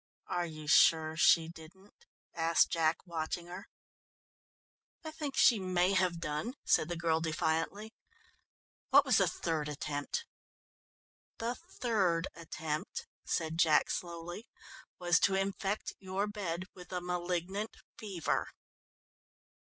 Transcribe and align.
"Are 0.25 0.47
you 0.47 0.65
sure 0.65 1.15
she 1.15 1.47
didn't?" 1.47 2.07
asked 2.33 2.71
Jack, 2.71 3.05
watching 3.05 3.45
her. 3.45 3.67
"I 5.03 5.11
think 5.11 5.37
she 5.37 5.59
may 5.59 5.93
have 5.93 6.19
done," 6.19 6.55
said 6.65 6.89
the 6.89 6.95
girl 6.95 7.21
defiantly; 7.21 7.93
"what 8.89 9.05
was 9.05 9.17
the 9.17 9.27
third 9.27 9.69
attempt?" 9.69 10.25
"The 11.37 11.53
third 11.53 12.27
attempt," 12.33 13.05
said 13.25 13.59
Jack 13.59 13.91
slowly, 13.91 14.47
"was 14.97 15.19
to 15.19 15.35
infect 15.35 15.93
your 15.99 16.25
bed 16.25 16.63
with 16.73 16.91
a 16.91 16.99
malignant 16.99 17.77
fever." 17.99 18.49